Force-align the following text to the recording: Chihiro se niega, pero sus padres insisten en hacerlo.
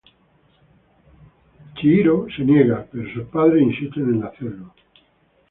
Chihiro 1.75 2.15
se 2.33 2.41
niega, 2.43 2.87
pero 2.91 3.07
sus 3.13 3.25
padres 3.27 3.61
insisten 3.61 4.15
en 4.15 4.23
hacerlo. 4.23 4.73